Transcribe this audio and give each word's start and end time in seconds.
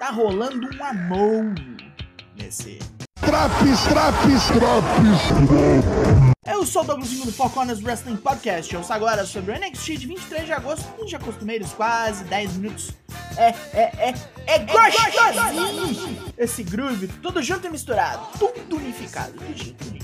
tá 0.00 0.10
rolando 0.10 0.66
um 0.66 0.82
amor 0.82 1.54
nesse. 2.34 2.78
Traps, 3.20 3.82
traps, 3.82 4.46
traps. 4.46 6.20
Eu 6.46 6.64
sou 6.64 6.82
o 6.82 6.86
Douglasinho 6.86 7.26
do 7.26 7.32
Four 7.32 7.50
Corners 7.50 7.82
Wrestling 7.82 8.16
Podcast. 8.16 8.72
Eu 8.72 8.80
ouço 8.80 8.90
agora 8.94 9.26
sobre 9.26 9.52
o 9.52 9.58
NXT 9.58 9.98
de 9.98 10.06
23 10.06 10.46
de 10.46 10.52
agosto, 10.54 10.88
nos 10.98 11.10
já 11.10 11.18
costumeiros 11.18 11.74
quase 11.74 12.24
10 12.24 12.56
minutos. 12.56 12.92
É, 13.36 13.48
é, 13.78 14.08
é, 14.08 14.14
é 14.46 14.58
gostosinho! 14.60 16.32
Esse 16.38 16.62
groove, 16.62 17.06
tudo 17.06 17.42
junto 17.42 17.66
e 17.66 17.70
misturado, 17.70 18.26
tudo 18.38 18.76
unificado, 18.76 19.32
tudo 19.32 19.54
junto, 19.54 19.99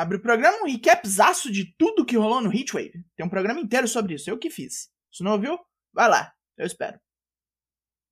Abre 0.00 0.16
o 0.16 0.22
programa 0.22 0.62
um 0.62 0.66
recapzaço 0.66 1.52
de 1.52 1.76
tudo 1.76 2.06
que 2.06 2.16
rolou 2.16 2.40
no 2.40 2.50
Heatwave. 2.50 3.04
Tem 3.14 3.26
um 3.26 3.28
programa 3.28 3.60
inteiro 3.60 3.86
sobre 3.86 4.14
isso, 4.14 4.30
eu 4.30 4.38
que 4.38 4.48
fiz. 4.48 4.88
Se 5.12 5.22
não 5.22 5.32
ouviu, 5.32 5.58
vai 5.92 6.08
lá, 6.08 6.32
eu 6.56 6.64
espero. 6.64 6.98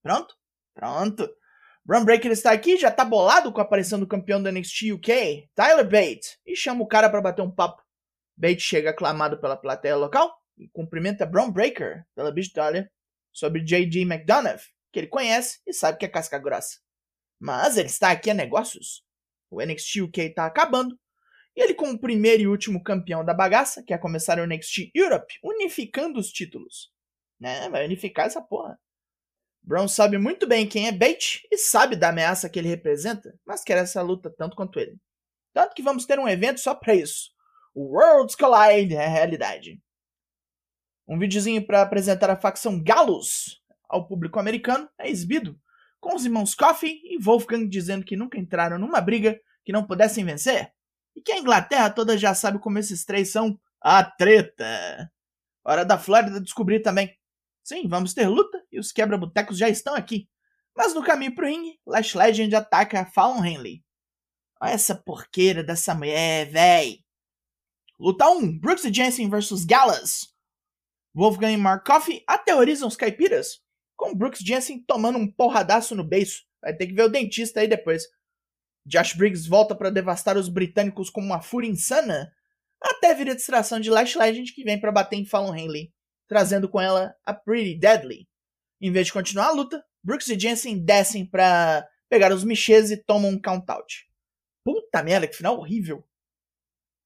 Pronto? 0.02 0.36
Pronto. 0.74 1.26
Braun 1.86 2.04
Breaker 2.04 2.30
está 2.30 2.52
aqui, 2.52 2.76
já 2.76 2.90
tá 2.90 3.06
bolado 3.06 3.50
com 3.50 3.60
a 3.60 3.62
aparição 3.62 3.98
do 3.98 4.06
campeão 4.06 4.42
do 4.42 4.52
NXT 4.52 4.92
UK, 4.92 5.48
Tyler 5.54 5.88
Bate, 5.88 6.38
e 6.44 6.54
chama 6.54 6.82
o 6.82 6.86
cara 6.86 7.08
para 7.08 7.22
bater 7.22 7.40
um 7.40 7.50
papo. 7.50 7.82
Bate 8.36 8.60
chega 8.60 8.90
aclamado 8.90 9.40
pela 9.40 9.56
plateia 9.56 9.96
local 9.96 10.30
e 10.58 10.68
cumprimenta 10.68 11.24
Braun 11.24 11.50
Breaker 11.50 12.04
pela 12.14 12.30
vitória 12.30 12.92
sobre 13.32 13.64
J.D. 13.64 14.02
McDonough, 14.02 14.60
que 14.92 15.00
ele 15.00 15.06
conhece 15.06 15.58
e 15.66 15.72
sabe 15.72 15.96
que 15.96 16.04
é 16.04 16.08
casca 16.08 16.38
grossa. 16.38 16.80
Mas 17.40 17.78
ele 17.78 17.88
está 17.88 18.10
aqui 18.10 18.28
a 18.28 18.34
negócios. 18.34 19.02
O 19.50 19.64
NXT 19.64 20.02
UK 20.02 20.34
tá 20.34 20.44
acabando 20.44 20.94
e 21.58 21.60
ele, 21.60 21.74
como 21.74 21.98
primeiro 21.98 22.42
e 22.44 22.46
último 22.46 22.80
campeão 22.80 23.24
da 23.24 23.34
bagaça, 23.34 23.82
quer 23.82 23.98
começar 23.98 24.38
o 24.38 24.46
NXT 24.46 24.92
Europe, 24.94 25.40
unificando 25.42 26.20
os 26.20 26.30
títulos. 26.30 26.92
Né? 27.40 27.68
Vai 27.68 27.84
unificar 27.84 28.26
essa 28.26 28.40
porra. 28.40 28.78
Brown 29.60 29.88
sabe 29.88 30.18
muito 30.18 30.46
bem 30.46 30.68
quem 30.68 30.86
é 30.86 30.92
Bate 30.92 31.42
e 31.50 31.58
sabe 31.58 31.96
da 31.96 32.10
ameaça 32.10 32.48
que 32.48 32.60
ele 32.60 32.68
representa, 32.68 33.36
mas 33.44 33.64
quer 33.64 33.76
essa 33.76 34.00
luta 34.00 34.30
tanto 34.30 34.54
quanto 34.54 34.78
ele. 34.78 35.00
Tanto 35.52 35.74
que 35.74 35.82
vamos 35.82 36.06
ter 36.06 36.20
um 36.20 36.28
evento 36.28 36.60
só 36.60 36.76
para 36.76 36.94
isso. 36.94 37.32
O 37.74 37.92
Worlds 37.96 38.36
Collide 38.36 38.94
é 38.94 39.04
a 39.04 39.08
realidade. 39.08 39.82
Um 41.08 41.18
videozinho 41.18 41.66
para 41.66 41.82
apresentar 41.82 42.30
a 42.30 42.40
facção 42.40 42.80
Galos 42.80 43.60
ao 43.88 44.06
público 44.06 44.38
americano 44.38 44.88
é 44.96 45.10
exibido, 45.10 45.60
com 45.98 46.14
os 46.14 46.24
irmãos 46.24 46.54
Coffee 46.54 47.00
e 47.02 47.18
Wolfgang 47.20 47.66
dizendo 47.68 48.04
que 48.04 48.16
nunca 48.16 48.38
entraram 48.38 48.78
numa 48.78 49.00
briga 49.00 49.40
que 49.64 49.72
não 49.72 49.84
pudessem 49.84 50.24
vencer 50.24 50.72
e 51.18 51.20
que 51.20 51.32
a 51.32 51.38
Inglaterra 51.38 51.90
toda 51.90 52.16
já 52.16 52.32
sabe 52.32 52.60
como 52.60 52.78
esses 52.78 53.04
três 53.04 53.32
são 53.32 53.58
a 53.80 54.04
treta. 54.04 55.10
Hora 55.64 55.84
da 55.84 55.98
Flórida 55.98 56.40
descobrir 56.40 56.80
também. 56.80 57.12
Sim, 57.64 57.88
vamos 57.88 58.14
ter 58.14 58.28
luta 58.28 58.64
e 58.70 58.78
os 58.78 58.92
quebra-botecos 58.92 59.58
já 59.58 59.68
estão 59.68 59.96
aqui. 59.96 60.28
Mas 60.76 60.94
no 60.94 61.02
caminho 61.02 61.34
pro 61.34 61.46
ringue, 61.46 61.76
Lash 61.84 62.14
Legend 62.14 62.54
ataca 62.54 63.04
Fallon 63.04 63.44
Henley. 63.44 63.84
Olha 64.62 64.70
essa 64.70 64.94
porqueira 64.94 65.64
dessa 65.64 65.92
mulher, 65.92 66.48
véi. 66.50 67.00
Luta 67.98 68.30
1, 68.30 68.60
Brooks 68.60 68.84
e 68.84 68.94
Jensen 68.94 69.28
vs 69.28 69.64
Gallus. 69.64 70.32
Wolfgang 71.12 71.52
e 71.52 71.56
Mark 71.56 71.84
Coffey 71.84 72.22
aterrorizam 72.28 72.86
os 72.86 72.96
caipiras, 72.96 73.60
com 73.96 74.14
Brooks 74.14 74.38
Jensen 74.38 74.84
tomando 74.84 75.18
um 75.18 75.30
porradaço 75.30 75.96
no 75.96 76.04
beiço. 76.04 76.44
Vai 76.62 76.76
ter 76.76 76.86
que 76.86 76.94
ver 76.94 77.02
o 77.02 77.08
dentista 77.08 77.58
aí 77.58 77.66
depois. 77.66 78.04
Josh 78.88 79.12
Briggs 79.12 79.46
volta 79.46 79.74
para 79.74 79.90
devastar 79.90 80.38
os 80.38 80.48
britânicos 80.48 81.10
como 81.10 81.26
uma 81.26 81.42
fúria 81.42 81.68
insana, 81.68 82.32
até 82.80 83.14
vir 83.14 83.28
a 83.28 83.34
distração 83.34 83.78
de 83.78 83.90
Lash 83.90 84.14
Legend 84.14 84.50
que 84.52 84.64
vem 84.64 84.80
para 84.80 84.90
bater 84.90 85.16
em 85.16 85.26
Fallon 85.26 85.54
Henley, 85.54 85.92
trazendo 86.26 86.68
com 86.68 86.80
ela 86.80 87.14
a 87.24 87.34
Pretty 87.34 87.78
Deadly. 87.78 88.26
Em 88.80 88.90
vez 88.90 89.08
de 89.08 89.12
continuar 89.12 89.48
a 89.48 89.52
luta, 89.52 89.84
Brooks 90.02 90.28
e 90.28 90.38
Jensen 90.38 90.82
descem 90.82 91.26
para 91.26 91.86
pegar 92.08 92.32
os 92.32 92.44
Michês 92.44 92.90
e 92.90 92.96
tomam 92.96 93.30
um 93.30 93.40
count-out. 93.40 94.06
Puta 94.64 95.02
merda, 95.02 95.28
que 95.28 95.36
final 95.36 95.58
horrível. 95.58 96.02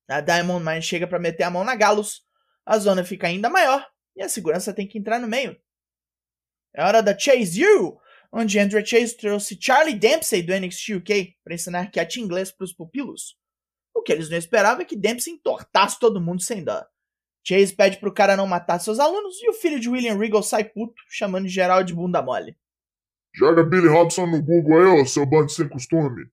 A 0.09 0.21
Diamond 0.21 0.65
Mine 0.65 0.83
chega 0.83 1.07
para 1.07 1.19
meter 1.19 1.43
a 1.43 1.51
mão 1.51 1.65
na 1.65 1.75
Galos, 1.75 2.23
a 2.65 2.79
zona 2.79 3.03
fica 3.03 3.27
ainda 3.27 3.51
maior 3.51 3.85
e 4.15 4.23
a 4.23 4.29
segurança 4.29 4.73
tem 4.73 4.87
que 4.87 4.99
entrar 4.99 5.19
no 5.19 5.27
meio. 5.27 5.57
É 6.75 6.85
hora 6.85 7.03
da 7.03 7.19
Chase 7.19 7.61
You, 7.61 7.99
onde 8.33 8.59
Andrew 8.59 8.85
Chase 8.85 9.17
trouxe 9.17 9.59
Charlie 9.61 9.99
Dempsey 9.99 10.43
do 10.43 10.55
NXT 10.59 10.95
UK 10.95 11.37
para 11.45 11.55
ensinar 11.55 11.91
cat 11.91 12.19
inglês 12.19 12.51
para 12.51 12.65
os 12.65 12.73
pupilos. 12.73 13.37
O 13.95 14.03
que 14.03 14.13
eles 14.13 14.31
não 14.31 14.39
esperavam 14.39 14.83
é 14.83 14.85
que 14.87 14.97
Dempsey 14.97 15.35
entortasse 15.35 15.99
todo 15.99 16.21
mundo 16.21 16.43
sem 16.43 16.65
dó. 16.65 16.83
Chase 17.47 17.75
pede 17.75 17.99
pro 17.99 18.15
cara 18.15 18.37
não 18.37 18.47
matar 18.47 18.79
seus 18.79 18.99
alunos 18.99 19.41
e 19.43 19.51
o 19.51 19.53
filho 19.53 19.79
de 19.79 19.89
William 19.89 20.17
Regal 20.17 20.43
sai 20.43 20.65
puto, 20.65 20.95
chamando 21.09 21.49
geral 21.49 21.85
de 21.85 21.93
bunda 21.93 22.23
mole. 22.23 22.57
Joga 23.35 23.65
Billy 23.65 23.89
Robson 23.89 24.27
no 24.27 24.43
Google 24.43 24.79
aí, 24.79 25.01
ô 25.01 25.07
seu 25.07 25.27
bando 25.27 25.51
sem 25.51 25.69
costume. 25.69 26.27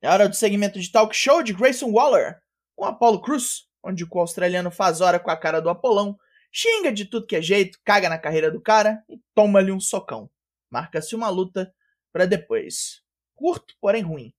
É 0.00 0.08
hora 0.08 0.28
do 0.28 0.36
segmento 0.36 0.78
de 0.80 0.90
talk 0.90 1.14
show 1.14 1.42
de 1.42 1.52
Grayson 1.52 1.90
Waller, 1.90 2.40
com 2.76 2.84
Apollo 2.84 3.20
Cruz, 3.20 3.66
onde 3.82 4.04
o 4.04 4.18
australiano 4.18 4.70
faz 4.70 5.00
hora 5.00 5.18
com 5.18 5.30
a 5.30 5.36
cara 5.36 5.60
do 5.60 5.68
Apolão, 5.68 6.16
xinga 6.52 6.92
de 6.92 7.04
tudo 7.04 7.26
que 7.26 7.36
é 7.36 7.42
jeito, 7.42 7.78
caga 7.84 8.08
na 8.08 8.18
carreira 8.18 8.50
do 8.50 8.60
cara 8.60 9.02
e 9.08 9.18
toma-lhe 9.34 9.72
um 9.72 9.80
socão. 9.80 10.30
Marca-se 10.70 11.14
uma 11.14 11.28
luta 11.28 11.72
para 12.12 12.26
depois. 12.26 13.02
Curto, 13.34 13.74
porém 13.80 14.02
ruim. 14.02 14.32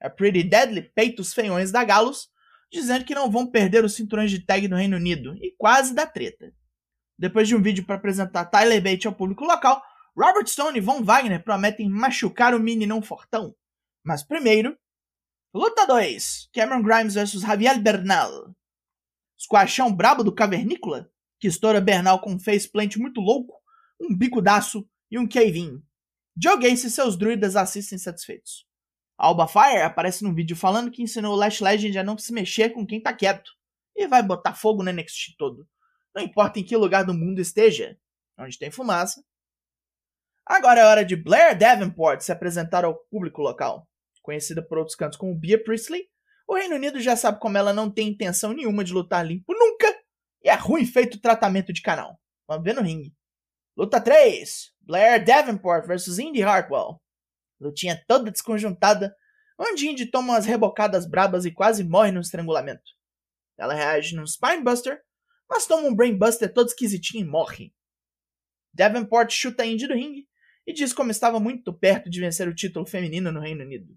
A 0.00 0.08
Pretty 0.08 0.42
Deadly 0.44 0.82
peita 0.82 1.22
os 1.22 1.34
feiões 1.34 1.70
da 1.70 1.84
Galos, 1.84 2.30
dizendo 2.70 3.04
que 3.04 3.14
não 3.14 3.30
vão 3.30 3.50
perder 3.50 3.84
os 3.84 3.94
cinturões 3.94 4.30
de 4.30 4.40
tag 4.40 4.68
no 4.68 4.76
Reino 4.76 4.96
Unido, 4.96 5.36
e 5.42 5.54
quase 5.56 5.94
dá 5.94 6.06
treta. 6.06 6.52
Depois 7.18 7.48
de 7.48 7.56
um 7.56 7.62
vídeo 7.62 7.84
para 7.84 7.96
apresentar 7.96 8.44
Tyler 8.44 8.82
Bate 8.82 9.06
ao 9.06 9.14
público 9.14 9.44
local, 9.44 9.82
Robert 10.16 10.46
Stone 10.46 10.78
e 10.78 10.80
Von 10.80 11.02
Wagner 11.02 11.42
prometem 11.42 11.88
machucar 11.88 12.54
o 12.54 12.60
mini 12.60 12.86
não 12.86 13.02
fortão. 13.02 13.54
Mas 14.04 14.22
primeiro, 14.22 14.76
luta 15.52 15.86
2: 15.86 16.48
Cameron 16.52 16.82
Grimes 16.82 17.14
vs 17.14 17.40
Javier 17.40 17.80
Bernal. 17.80 18.54
Squashão 19.36 19.92
brabo 19.92 20.22
do 20.24 20.34
Cavernícola, 20.34 21.10
que 21.40 21.48
estoura 21.48 21.80
Bernal 21.80 22.20
com 22.20 22.32
um 22.32 22.40
faceplant 22.40 22.96
muito 22.96 23.20
louco, 23.20 23.54
um 24.00 24.16
bico 24.16 24.42
daço 24.42 24.88
e 25.10 25.18
um 25.18 25.26
Kevin. 25.26 25.82
Joe 26.40 26.58
Gacy 26.58 26.86
e 26.86 26.90
seus 26.90 27.16
druidas 27.16 27.56
assistem 27.56 27.98
satisfeitos. 27.98 28.66
Alba 29.16 29.48
Fire 29.48 29.82
aparece 29.82 30.22
num 30.22 30.34
vídeo 30.34 30.56
falando 30.56 30.90
que 30.90 31.02
ensinou 31.02 31.34
o 31.34 31.36
Lash 31.36 31.60
Legend 31.60 31.98
a 31.98 32.04
não 32.04 32.16
se 32.16 32.32
mexer 32.32 32.70
com 32.70 32.86
quem 32.86 33.02
tá 33.02 33.12
quieto 33.12 33.50
e 33.96 34.06
vai 34.06 34.22
botar 34.22 34.54
fogo 34.54 34.82
no 34.82 34.92
NXT 34.92 35.34
todo. 35.36 35.68
Não 36.14 36.22
importa 36.22 36.60
em 36.60 36.64
que 36.64 36.76
lugar 36.76 37.04
do 37.04 37.12
mundo 37.12 37.40
esteja, 37.40 37.98
onde 38.38 38.58
tem 38.58 38.70
fumaça. 38.70 39.24
Agora 40.46 40.80
é 40.80 40.84
hora 40.84 41.04
de 41.04 41.16
Blair 41.16 41.58
Davenport 41.58 42.20
se 42.20 42.30
apresentar 42.30 42.84
ao 42.84 42.94
público 43.10 43.42
local. 43.42 43.88
Conhecida 44.22 44.62
por 44.62 44.78
outros 44.78 44.96
cantos 44.96 45.18
como 45.18 45.34
Bia 45.34 45.62
Priestley, 45.62 46.08
o 46.46 46.54
Reino 46.54 46.76
Unido 46.76 47.00
já 47.00 47.16
sabe 47.16 47.40
como 47.40 47.58
ela 47.58 47.72
não 47.72 47.90
tem 47.90 48.08
intenção 48.08 48.52
nenhuma 48.52 48.84
de 48.84 48.92
lutar 48.92 49.26
limpo 49.26 49.52
nunca 49.52 49.94
e 50.42 50.48
é 50.48 50.54
ruim 50.54 50.86
feito 50.86 51.16
o 51.16 51.20
tratamento 51.20 51.72
de 51.72 51.82
canal. 51.82 52.18
Vamos 52.46 52.64
ver 52.64 52.74
no 52.74 52.82
ringue. 52.82 53.14
Luta 53.78 54.00
3: 54.00 54.74
Blair 54.80 55.24
Davenport 55.24 55.86
vs 55.86 56.18
Indy 56.18 56.42
Hartwell. 56.42 57.00
Lutinha 57.60 58.04
toda 58.08 58.28
desconjuntada, 58.28 59.14
onde 59.56 59.86
Indy 59.86 60.06
toma 60.06 60.32
umas 60.32 60.46
rebocadas 60.46 61.06
brabas 61.06 61.44
e 61.44 61.52
quase 61.52 61.84
morre 61.84 62.10
no 62.10 62.20
estrangulamento. 62.20 62.90
Ela 63.56 63.74
reage 63.74 64.16
num 64.16 64.26
Spinebuster, 64.26 65.00
mas 65.48 65.64
toma 65.64 65.86
um 65.86 65.94
Brainbuster 65.94 66.52
todo 66.52 66.66
esquisitinho 66.66 67.24
e 67.24 67.30
morre. 67.30 67.72
Davenport 68.74 69.30
chuta 69.30 69.64
Indy 69.64 69.86
do 69.86 69.94
ringue 69.94 70.28
e 70.66 70.72
diz 70.72 70.92
como 70.92 71.12
estava 71.12 71.38
muito 71.38 71.72
perto 71.72 72.10
de 72.10 72.18
vencer 72.18 72.48
o 72.48 72.54
título 72.54 72.84
feminino 72.84 73.30
no 73.30 73.38
Reino 73.38 73.62
Unido. 73.62 73.96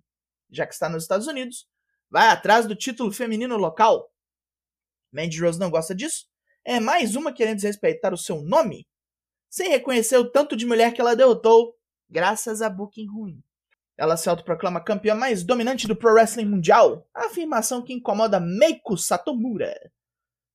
Já 0.51 0.67
que 0.67 0.75
está 0.75 0.89
nos 0.89 1.05
Estados 1.05 1.25
Unidos, 1.25 1.67
vai 2.07 2.27
atrás 2.27 2.67
do 2.67 2.75
título 2.75 3.11
feminino 3.11 3.57
local. 3.57 4.13
Mandy 5.11 5.41
Rose 5.41 5.59
não 5.59 5.71
gosta 5.71 5.95
disso, 5.95 6.27
é 6.63 6.79
mais 6.79 7.15
uma 7.15 7.33
querendo 7.33 7.55
desrespeitar 7.55 8.13
o 8.13 8.17
seu 8.17 8.43
nome 8.43 8.85
sem 9.51 9.69
reconhecer 9.69 10.17
o 10.17 10.31
tanto 10.31 10.55
de 10.55 10.65
mulher 10.65 10.93
que 10.93 11.01
ela 11.01 11.13
derrotou, 11.13 11.75
graças 12.09 12.61
a 12.61 12.69
booking 12.69 13.05
ruim. 13.05 13.43
Ela 13.97 14.15
se 14.15 14.29
autoproclama 14.29 14.81
campeã 14.81 15.13
mais 15.13 15.43
dominante 15.43 15.87
do 15.87 15.95
Pro 15.95 16.13
Wrestling 16.13 16.45
Mundial, 16.45 17.05
afirmação 17.13 17.83
que 17.83 17.93
incomoda 17.93 18.39
Meiko 18.39 18.97
Satomura. 18.97 19.75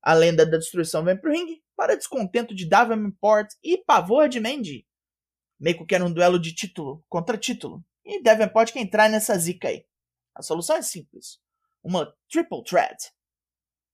A 0.02 0.14
lenda 0.14 0.46
da 0.46 0.56
destruição 0.56 1.04
vem 1.04 1.16
pro 1.16 1.30
ringue, 1.30 1.62
para 1.76 1.94
descontento 1.94 2.54
de 2.54 2.66
Davenport 2.66 3.52
e 3.62 3.76
pavor 3.76 4.30
de 4.30 4.40
Mandy. 4.40 4.86
Meiko 5.60 5.84
quer 5.84 6.02
um 6.02 6.12
duelo 6.12 6.38
de 6.38 6.54
título 6.54 7.04
contra 7.06 7.36
título, 7.36 7.84
e 8.02 8.22
Davenport 8.22 8.72
quer 8.72 8.80
entrar 8.80 9.10
nessa 9.10 9.36
zica 9.36 9.68
aí. 9.68 9.84
A 10.34 10.42
solução 10.42 10.76
é 10.76 10.82
simples. 10.82 11.38
Uma 11.82 12.14
triple 12.30 12.64
threat. 12.64 13.12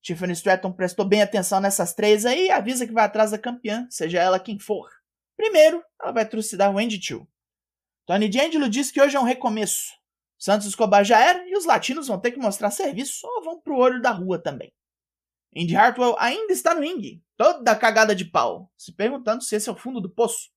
Tiffany 0.03 0.33
Stratton 0.33 0.73
prestou 0.73 1.05
bem 1.05 1.23
atenção 1.23 1.61
nessas 1.61 1.95
três 1.95 2.27
aí 2.27 2.47
e 2.47 2.51
avisa 2.51 2.87
que 2.87 2.93
vai 2.93 3.05
atrás 3.05 3.31
da 3.31 3.39
campeã, 3.39 3.87
seja 3.89 4.19
ela 4.19 4.41
quem 4.41 4.59
for. 4.59 4.91
Primeiro, 5.37 5.83
ela 6.01 6.13
vai 6.13 6.29
trucidar 6.29 6.75
Wendy 6.75 7.01
Chu. 7.01 7.27
Tony 8.05 8.29
D'Angelo 8.29 8.69
diz 8.69 8.91
que 8.91 9.01
hoje 9.01 9.17
é 9.17 9.21
um 9.21 9.25
recomeço. 9.25 9.93
Santos 10.37 10.67
Escobar 10.67 11.05
já 11.05 11.21
era 11.21 11.49
e 11.49 11.57
os 11.57 11.65
latinos 11.65 12.09
vão 12.09 12.19
ter 12.19 12.33
que 12.33 12.39
mostrar 12.39 12.73
serviço 12.73 13.25
ou 13.25 13.45
vão 13.45 13.61
pro 13.61 13.77
olho 13.77 14.03
da 14.03 14.11
rua 14.11 14.43
também. 14.43 14.73
Indy 15.55 15.77
Hartwell 15.77 16.17
ainda 16.19 16.53
está 16.53 16.75
no 16.75 16.81
ringue, 16.81 17.23
toda 17.37 17.77
cagada 17.77 18.15
de 18.15 18.25
pau, 18.25 18.73
se 18.77 18.93
perguntando 18.93 19.45
se 19.45 19.55
esse 19.55 19.69
é 19.69 19.73
o 19.73 19.77
fundo 19.77 20.01
do 20.01 20.11
poço. 20.11 20.51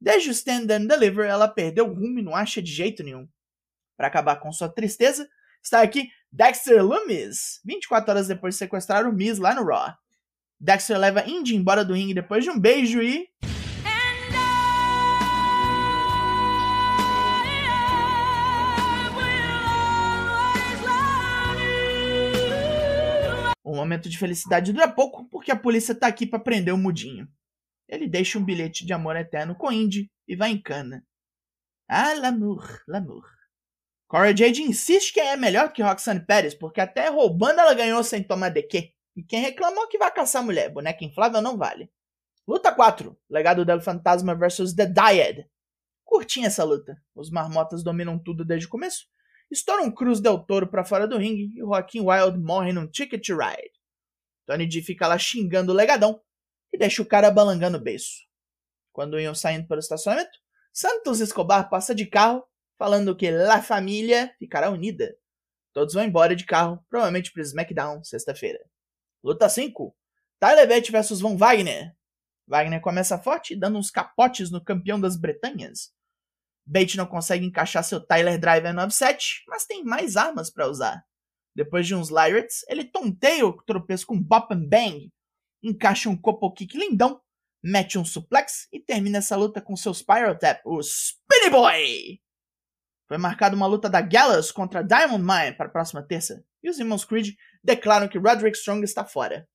Desde 0.00 0.30
o 0.30 0.32
Stand 0.32 0.66
and 0.70 0.86
Deliver, 0.86 1.28
ela 1.28 1.48
perdeu 1.48 1.86
o 1.86 1.92
rumo 1.92 2.20
e 2.20 2.22
não 2.22 2.34
acha 2.34 2.62
de 2.62 2.72
jeito 2.72 3.02
nenhum. 3.02 3.28
Para 3.94 4.06
acabar 4.06 4.36
com 4.36 4.50
sua 4.50 4.68
tristeza, 4.70 5.28
está 5.62 5.82
aqui 5.82 6.08
Dexter 6.32 6.80
Loomis, 6.84 7.60
24 7.64 8.10
horas 8.12 8.28
depois 8.28 8.54
de 8.54 8.58
sequestrar 8.58 9.04
o 9.04 9.12
Miz 9.12 9.38
lá 9.38 9.52
no 9.52 9.64
Raw. 9.64 9.92
Dexter 10.60 10.96
leva 10.96 11.28
Indy 11.28 11.56
embora 11.56 11.84
do 11.84 11.92
ringue 11.92 12.14
depois 12.14 12.44
de 12.44 12.50
um 12.50 12.58
beijo 12.58 13.02
e. 13.02 13.28
O 23.64 23.74
momento 23.74 24.08
de 24.08 24.16
felicidade 24.16 24.72
dura 24.72 24.88
pouco 24.88 25.28
porque 25.28 25.50
a 25.50 25.56
polícia 25.56 25.94
tá 25.94 26.06
aqui 26.06 26.26
para 26.26 26.38
prender 26.38 26.72
o 26.72 26.78
mudinho. 26.78 27.28
Ele 27.88 28.06
deixa 28.06 28.38
um 28.38 28.44
bilhete 28.44 28.86
de 28.86 28.92
amor 28.92 29.16
eterno 29.16 29.56
com 29.56 29.72
Indy 29.72 30.08
e 30.28 30.36
vai 30.36 30.50
em 30.52 30.62
cana. 30.62 31.04
Ah, 31.88 32.14
l'amour, 32.14 32.80
l'amour. 32.86 33.39
Cora 34.10 34.36
Jade 34.36 34.64
insiste 34.64 35.12
que 35.12 35.20
é 35.20 35.36
melhor 35.36 35.72
que 35.72 35.84
Roxanne 35.84 36.26
Pérez, 36.26 36.52
porque 36.52 36.80
até 36.80 37.08
roubando 37.08 37.60
ela 37.60 37.72
ganhou 37.74 38.02
sem 38.02 38.24
tomar 38.24 38.48
DQ. 38.48 38.92
E 39.14 39.22
quem 39.22 39.40
reclamou 39.40 39.86
que 39.86 39.98
vai 39.98 40.12
caçar 40.12 40.42
mulher, 40.42 40.68
boneca 40.68 41.04
inflável 41.04 41.40
não 41.40 41.56
vale. 41.56 41.88
Luta 42.44 42.74
4, 42.74 43.16
Legado 43.30 43.64
del 43.64 43.80
Fantasma 43.80 44.34
vs 44.34 44.74
The 44.74 44.86
Dyad. 44.86 45.46
Curtinha 46.04 46.48
essa 46.48 46.64
luta. 46.64 47.00
Os 47.14 47.30
marmotas 47.30 47.84
dominam 47.84 48.18
tudo 48.18 48.44
desde 48.44 48.66
o 48.66 48.68
começo. 48.68 49.06
Estoura 49.48 49.84
um 49.84 49.92
Cruz 49.92 50.20
Del 50.20 50.40
Toro 50.40 50.66
pra 50.66 50.84
fora 50.84 51.06
do 51.06 51.16
ringue 51.16 51.52
e 51.54 51.60
Joaquim 51.60 52.00
Wild 52.00 52.36
morre 52.36 52.72
num 52.72 52.88
Ticket 52.88 53.28
Ride. 53.28 53.70
Tony 54.44 54.66
D 54.66 54.82
fica 54.82 55.06
lá 55.06 55.18
xingando 55.18 55.70
o 55.70 55.74
legadão 55.74 56.20
e 56.72 56.76
deixa 56.76 57.00
o 57.00 57.06
cara 57.06 57.30
balangando 57.30 57.78
o 57.78 57.80
beiço. 57.80 58.26
Quando 58.92 59.20
iam 59.20 59.36
saindo 59.36 59.68
pelo 59.68 59.78
estacionamento, 59.78 60.36
Santos 60.72 61.20
Escobar 61.20 61.70
passa 61.70 61.94
de 61.94 62.06
carro, 62.06 62.44
falando 62.80 63.14
que 63.14 63.30
La 63.30 63.60
Família 63.60 64.34
ficará 64.38 64.70
unida. 64.70 65.14
Todos 65.70 65.92
vão 65.92 66.02
embora 66.02 66.34
de 66.34 66.46
carro, 66.46 66.82
provavelmente 66.88 67.30
para 67.30 67.42
SmackDown, 67.42 68.02
sexta-feira. 68.02 68.58
Luta 69.22 69.50
5. 69.50 69.94
Tyler 70.38 70.66
Bate 70.66 70.90
vs 70.90 71.20
Von 71.20 71.36
Wagner. 71.36 71.94
Wagner 72.48 72.80
começa 72.80 73.18
forte, 73.18 73.54
dando 73.54 73.78
uns 73.78 73.90
capotes 73.90 74.50
no 74.50 74.64
campeão 74.64 74.98
das 74.98 75.14
Bretanhas. 75.14 75.92
Bate 76.64 76.96
não 76.96 77.04
consegue 77.04 77.44
encaixar 77.44 77.84
seu 77.84 78.00
Tyler 78.00 78.40
Driver 78.40 78.72
97, 78.72 79.44
mas 79.46 79.66
tem 79.66 79.84
mais 79.84 80.16
armas 80.16 80.50
para 80.50 80.66
usar. 80.66 81.04
Depois 81.54 81.86
de 81.86 81.94
uns 81.94 82.08
Lyrates, 82.08 82.64
ele 82.66 82.86
tonteia 82.86 83.44
o 83.44 83.62
tropeço 83.62 84.06
com 84.06 84.18
Bop 84.18 84.54
and 84.54 84.66
Bang, 84.66 85.12
encaixa 85.62 86.08
um 86.08 86.16
Copo 86.16 86.50
Kick 86.54 86.78
lindão, 86.78 87.20
mete 87.62 87.98
um 87.98 88.06
suplex 88.06 88.68
e 88.72 88.80
termina 88.80 89.18
essa 89.18 89.36
luta 89.36 89.60
com 89.60 89.76
seu 89.76 89.92
Spiral 89.92 90.38
Tap, 90.38 90.62
o 90.64 90.80
Spinny 90.80 91.50
Boy! 91.50 92.29
Foi 93.10 93.18
marcada 93.18 93.56
uma 93.56 93.66
luta 93.66 93.90
da 93.90 94.00
Gallus 94.00 94.52
contra 94.52 94.84
Diamond 94.84 95.24
Mine 95.24 95.56
para 95.56 95.66
a 95.66 95.68
próxima 95.68 96.00
terça, 96.00 96.44
e 96.62 96.70
os 96.70 96.78
irmãos 96.78 97.04
Creed 97.04 97.34
declaram 97.60 98.06
que 98.06 98.16
Roderick 98.16 98.56
Strong 98.56 98.84
está 98.84 99.04
fora. 99.04 99.48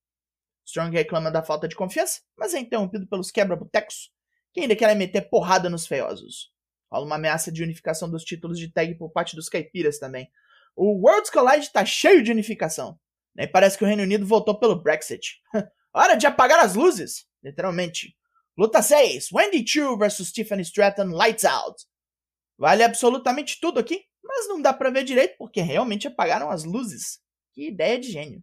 Strong 0.66 0.94
reclama 0.94 1.30
da 1.30 1.42
falta 1.42 1.66
de 1.66 1.74
confiança, 1.74 2.20
mas 2.36 2.52
é 2.52 2.58
interrompido 2.58 3.06
pelos 3.06 3.30
quebra-botecos, 3.30 4.12
que 4.52 4.60
ainda 4.60 4.76
querem 4.76 4.94
meter 4.94 5.30
porrada 5.30 5.70
nos 5.70 5.86
feiosos. 5.86 6.52
Rola 6.92 7.06
uma 7.06 7.16
ameaça 7.16 7.50
de 7.50 7.62
unificação 7.62 8.10
dos 8.10 8.24
títulos 8.24 8.58
de 8.58 8.70
tag 8.70 8.94
por 8.96 9.10
parte 9.10 9.34
dos 9.34 9.48
caipiras 9.48 9.98
também. 9.98 10.30
O 10.76 10.92
Worlds 10.92 11.30
Collide 11.30 11.72
tá 11.72 11.82
cheio 11.82 12.22
de 12.22 12.30
unificação. 12.30 13.00
Nem 13.34 13.50
parece 13.50 13.78
que 13.78 13.84
o 13.84 13.86
Reino 13.86 14.02
Unido 14.02 14.26
voltou 14.26 14.58
pelo 14.58 14.82
Brexit. 14.82 15.40
Hora 15.94 16.14
de 16.14 16.26
apagar 16.26 16.60
as 16.60 16.74
luzes! 16.74 17.26
Literalmente. 17.42 18.14
Luta 18.54 18.82
6. 18.82 19.32
Wendy 19.32 19.66
Chu 19.66 19.96
vs 19.96 20.30
Tiffany 20.30 20.60
Stratton 20.60 21.08
Lights 21.12 21.46
Out. 21.46 21.86
Vale 22.58 22.82
absolutamente 22.82 23.60
tudo 23.60 23.78
aqui, 23.78 24.04
mas 24.22 24.48
não 24.48 24.60
dá 24.60 24.72
pra 24.72 24.90
ver 24.90 25.04
direito 25.04 25.36
porque 25.38 25.60
realmente 25.60 26.06
apagaram 26.06 26.50
as 26.50 26.64
luzes. 26.64 27.20
Que 27.52 27.68
ideia 27.68 27.98
de 27.98 28.10
gênio. 28.10 28.42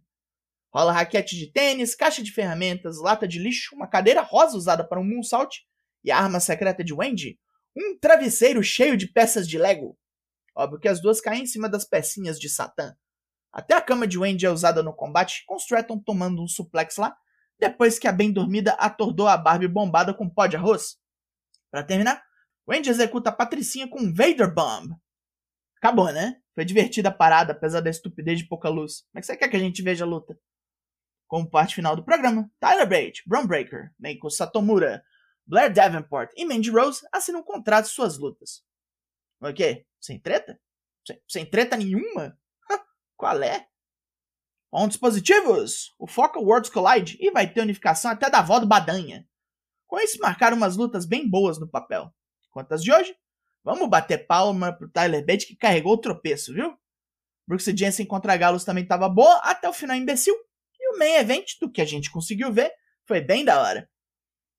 Rola 0.72 0.92
raquete 0.92 1.36
de 1.36 1.52
tênis, 1.52 1.94
caixa 1.94 2.22
de 2.22 2.32
ferramentas, 2.32 3.00
lata 3.00 3.28
de 3.28 3.38
lixo, 3.38 3.74
uma 3.74 3.86
cadeira 3.86 4.20
rosa 4.20 4.56
usada 4.56 4.86
para 4.86 5.00
um 5.00 5.04
moonsault 5.04 5.64
e 6.02 6.10
a 6.10 6.18
arma 6.18 6.40
secreta 6.40 6.82
de 6.82 6.92
Wendy, 6.92 7.38
um 7.76 7.96
travesseiro 7.98 8.62
cheio 8.62 8.96
de 8.96 9.06
peças 9.06 9.48
de 9.48 9.56
Lego. 9.56 9.96
Óbvio 10.56 10.80
que 10.80 10.88
as 10.88 11.00
duas 11.00 11.20
caem 11.20 11.42
em 11.44 11.46
cima 11.46 11.68
das 11.68 11.84
pecinhas 11.84 12.38
de 12.38 12.48
Satã. 12.48 12.96
Até 13.52 13.74
a 13.74 13.80
cama 13.80 14.06
de 14.06 14.18
Wendy 14.18 14.46
é 14.46 14.50
usada 14.50 14.82
no 14.82 14.92
combate, 14.92 15.44
com 15.46 15.56
Stratton 15.56 15.98
tomando 15.98 16.42
um 16.42 16.48
suplex 16.48 16.96
lá 16.96 17.16
depois 17.58 17.98
que 17.98 18.08
a 18.08 18.12
bem 18.12 18.32
dormida 18.32 18.72
atordou 18.72 19.28
a 19.28 19.36
Barbie 19.36 19.68
bombada 19.68 20.12
com 20.12 20.28
pó 20.28 20.46
de 20.46 20.56
arroz. 20.56 20.96
Para 21.70 21.82
terminar, 21.82 22.22
Wendy 22.68 22.88
executa 22.88 23.30
a 23.30 23.32
Patricinha 23.32 23.88
com 23.88 24.00
um 24.00 24.12
Vader 24.12 24.52
Bomb. 24.52 24.94
Acabou, 25.76 26.10
né? 26.12 26.40
Foi 26.54 26.64
divertida 26.64 27.10
a 27.10 27.12
parada, 27.12 27.52
apesar 27.52 27.80
da 27.80 27.90
estupidez 27.90 28.38
de 28.38 28.48
pouca 28.48 28.68
luz. 28.68 29.02
Como 29.12 29.18
é 29.18 29.22
você 29.22 29.36
quer 29.36 29.48
que 29.48 29.56
a 29.56 29.60
gente 29.60 29.82
veja 29.82 30.04
a 30.04 30.08
luta? 30.08 30.38
Como 31.26 31.50
parte 31.50 31.74
final 31.74 31.96
do 31.96 32.04
programa, 32.04 32.50
Tyler 32.60 32.88
Bate, 32.88 33.22
Braun 33.26 33.46
Breaker, 33.46 33.92
Meiko 33.98 34.30
Satomura, 34.30 35.04
Blair 35.46 35.72
Davenport 35.72 36.30
e 36.36 36.44
Mandy 36.44 36.70
Rose 36.70 37.06
assinam 37.12 37.40
um 37.40 37.44
contrato 37.44 37.84
de 37.84 37.90
suas 37.90 38.18
lutas. 38.18 38.64
O 39.40 39.52
quê? 39.52 39.86
Sem 40.00 40.18
treta? 40.18 40.58
Sem, 41.06 41.20
sem 41.28 41.50
treta 41.50 41.76
nenhuma? 41.76 42.38
Qual 43.16 43.42
é? 43.42 43.66
Pontos 44.70 44.96
positivos: 44.96 45.94
o 45.98 46.06
Foca 46.06 46.40
Worlds 46.40 46.70
Collide 46.70 47.16
e 47.20 47.30
vai 47.30 47.52
ter 47.52 47.60
unificação 47.60 48.10
até 48.10 48.30
da 48.30 48.38
avó 48.38 48.58
do 48.58 48.66
Badanha. 48.66 49.28
Com 49.86 49.98
isso, 50.00 50.18
marcaram 50.18 50.56
umas 50.56 50.76
lutas 50.76 51.04
bem 51.04 51.28
boas 51.28 51.58
no 51.58 51.68
papel. 51.68 52.12
Quantas 52.54 52.84
de 52.84 52.92
hoje? 52.92 53.16
Vamos 53.64 53.88
bater 53.88 54.28
palma 54.28 54.72
pro 54.72 54.88
Tyler 54.88 55.26
Bate 55.26 55.44
que 55.44 55.56
carregou 55.56 55.94
o 55.94 56.00
tropeço, 56.00 56.54
viu? 56.54 56.78
Brooks 57.48 57.66
Jensen 57.76 58.06
contra 58.06 58.36
Galos 58.36 58.64
também 58.64 58.86
tava 58.86 59.08
boa 59.08 59.38
até 59.38 59.68
o 59.68 59.72
final 59.72 59.96
imbecil. 59.96 60.34
E 60.78 60.94
o 60.94 60.98
main 60.98 61.16
event, 61.16 61.58
do 61.60 61.68
que 61.68 61.82
a 61.82 61.84
gente 61.84 62.12
conseguiu 62.12 62.52
ver, 62.52 62.72
foi 63.04 63.20
bem 63.20 63.44
da 63.44 63.60
hora. 63.60 63.90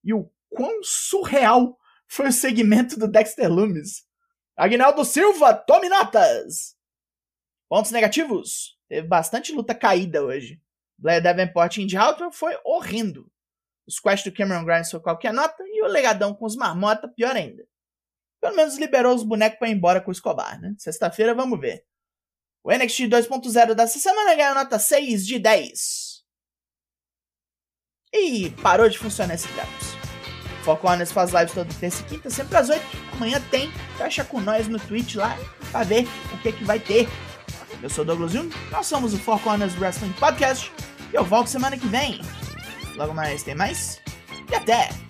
E 0.03 0.13
o 0.13 0.29
quão 0.49 0.83
surreal 0.83 1.77
foi 2.05 2.27
o 2.27 2.33
segmento 2.33 2.99
do 2.99 3.07
Dexter 3.07 3.49
Loomis. 3.49 4.05
Agnaldo 4.57 5.05
Silva, 5.05 5.53
tome 5.53 5.87
notas! 5.87 6.75
Pontos 7.69 7.91
negativos. 7.91 8.77
Teve 8.89 9.07
bastante 9.07 9.53
luta 9.53 9.73
caída 9.73 10.21
hoje. 10.21 10.61
Blair 10.97 11.23
Davenport 11.23 11.77
e 11.77 11.81
Indy 11.81 11.95
Hartwell 11.95 12.31
foi 12.31 12.57
horrendo. 12.65 13.31
O 13.87 13.91
squash 13.91 14.23
do 14.23 14.33
Cameron 14.33 14.65
Grimes 14.65 14.91
foi 14.91 14.99
qualquer 14.99 15.33
nota 15.33 15.63
e 15.63 15.81
o 15.81 15.87
legadão 15.87 16.33
com 16.33 16.45
os 16.45 16.57
marmota 16.57 17.07
pior 17.07 17.33
ainda. 17.35 17.65
Pelo 18.45 18.57
menos 18.57 18.77
liberou 18.77 19.15
os 19.15 19.23
bonecos 19.23 19.57
para 19.57 19.69
ir 19.69 19.71
embora 19.71 19.99
com 19.99 20.09
o 20.09 20.11
Escobar, 20.11 20.61
né? 20.61 20.75
Sexta-feira 20.77 21.33
vamos 21.33 21.59
ver. 21.59 21.83
O 22.63 22.71
NXT 22.71 23.05
2.0 23.07 23.73
dessa 23.73 23.97
semana 23.97 24.35
ganhou 24.35 24.53
nota 24.53 24.77
6 24.77 25.25
de 25.25 25.39
10. 25.39 26.23
E 28.13 28.51
parou 28.61 28.87
de 28.87 28.99
funcionar 28.99 29.33
esse 29.33 29.47
Traps. 29.47 29.95
Foco 30.63 30.87
Honest 30.87 31.11
faz 31.11 31.31
lives 31.31 31.55
toda 31.55 31.73
terça 31.79 32.03
e 32.03 32.05
quinta, 32.05 32.29
sempre 32.29 32.55
às 32.55 32.69
8. 32.69 32.85
Amanhã 33.13 33.41
tem. 33.49 33.71
Fecha 33.97 34.23
com 34.23 34.39
nós 34.39 34.67
no 34.67 34.77
Twitch 34.77 35.15
lá 35.15 35.35
pra 35.71 35.81
ver 35.81 36.07
o 36.31 36.37
que, 36.43 36.51
que 36.51 36.63
vai 36.63 36.79
ter. 36.79 37.07
Eu 37.81 37.89
sou 37.89 38.05
Douglas 38.05 38.31
Jung, 38.31 38.55
nós 38.69 38.85
somos 38.85 39.15
o 39.15 39.17
Four 39.17 39.39
Corners 39.41 39.75
Wrestling 39.79 40.13
Podcast 40.13 40.71
e 41.11 41.15
eu 41.15 41.25
volto 41.25 41.47
semana 41.47 41.75
que 41.79 41.87
vem. 41.87 42.21
Logo 42.95 43.11
mais 43.11 43.41
tem 43.41 43.55
mais 43.55 43.99
e 44.51 44.53
até! 44.53 45.04